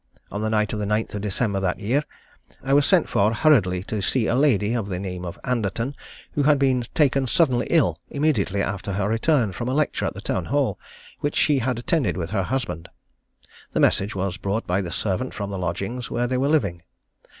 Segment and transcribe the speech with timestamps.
[0.31, 2.03] On the night of the 9th of December in that year,
[2.63, 5.93] I was sent for hurriedly to see a lady, of the name of Anderton,
[6.31, 10.21] who had been taken suddenly ill immediately after her return from a lecture at the
[10.21, 10.79] Town hall,
[11.19, 12.89] which she had attended with her husband.
[13.73, 16.81] The message was brought by the servant from the lodgings where they were living.